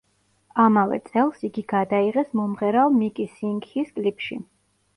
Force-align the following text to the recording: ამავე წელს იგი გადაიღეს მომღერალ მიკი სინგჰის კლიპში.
ამავე 0.61 0.97
წელს 1.09 1.43
იგი 1.49 1.65
გადაიღეს 1.75 2.33
მომღერალ 2.41 2.91
მიკი 2.97 3.29
სინგჰის 3.37 3.95
კლიპში. 4.01 4.43